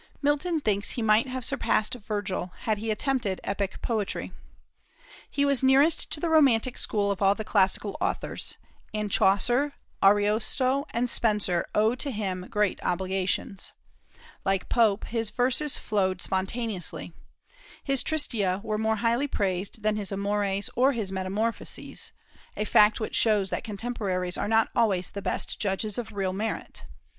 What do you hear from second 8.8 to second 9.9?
and Chaucer,